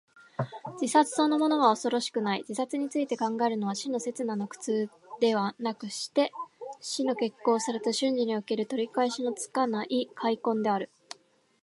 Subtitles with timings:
[0.81, 2.39] 自殺そのものは恐ろしくない。
[2.39, 4.89] 自殺について考えるのは、死の刹那の苦痛
[5.19, 6.31] ではなくして、
[6.79, 10.89] 死の決行された瞬時における、取り返しのつかない悔恨である。